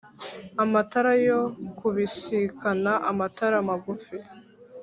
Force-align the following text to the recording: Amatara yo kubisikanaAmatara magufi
Amatara 0.63 1.11
yo 1.27 1.39
kubisikanaAmatara 1.77 3.57
magufi 3.67 4.15